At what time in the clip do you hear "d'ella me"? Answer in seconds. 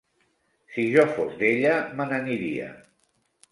1.43-2.11